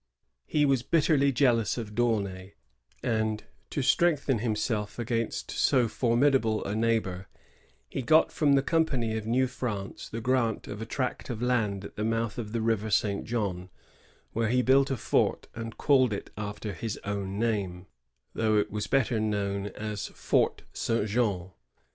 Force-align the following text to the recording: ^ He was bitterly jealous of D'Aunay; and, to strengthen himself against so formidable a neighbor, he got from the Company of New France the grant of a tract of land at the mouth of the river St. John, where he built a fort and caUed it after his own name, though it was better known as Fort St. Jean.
^ 0.01 0.03
He 0.47 0.65
was 0.65 0.81
bitterly 0.81 1.31
jealous 1.31 1.77
of 1.77 1.93
D'Aunay; 1.93 2.55
and, 3.03 3.43
to 3.69 3.83
strengthen 3.83 4.39
himself 4.39 4.97
against 4.97 5.51
so 5.51 5.87
formidable 5.87 6.65
a 6.65 6.75
neighbor, 6.75 7.27
he 7.87 8.01
got 8.01 8.31
from 8.31 8.53
the 8.53 8.63
Company 8.63 9.15
of 9.15 9.27
New 9.27 9.45
France 9.45 10.09
the 10.09 10.19
grant 10.19 10.67
of 10.67 10.81
a 10.81 10.87
tract 10.87 11.29
of 11.29 11.39
land 11.39 11.85
at 11.85 11.97
the 11.97 12.03
mouth 12.03 12.39
of 12.39 12.51
the 12.51 12.61
river 12.61 12.89
St. 12.89 13.25
John, 13.25 13.69
where 14.33 14.49
he 14.49 14.63
built 14.63 14.89
a 14.89 14.97
fort 14.97 15.45
and 15.53 15.77
caUed 15.77 16.13
it 16.13 16.31
after 16.35 16.73
his 16.73 16.97
own 17.03 17.37
name, 17.37 17.85
though 18.33 18.57
it 18.57 18.71
was 18.71 18.87
better 18.87 19.19
known 19.19 19.67
as 19.67 20.07
Fort 20.07 20.63
St. 20.73 21.07
Jean. 21.07 21.51